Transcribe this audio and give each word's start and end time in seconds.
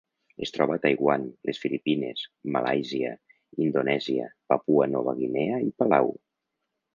Es 0.43 0.51
troba 0.53 0.77
a 0.77 0.81
Taiwan, 0.85 1.25
les 1.49 1.59
Filipines, 1.65 2.23
Malàisia, 2.55 3.11
Indonèsia, 3.67 4.27
Papua 4.55 4.89
Nova 4.95 5.15
Guinea 5.21 5.61
i 5.69 5.71
Palau. 5.83 6.11